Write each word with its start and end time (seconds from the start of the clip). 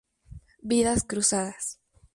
Vidas 0.63 1.03
cruzadas". 1.03 1.77